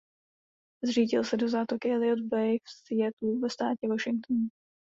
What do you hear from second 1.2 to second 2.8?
se do zátoky Elliott Bay v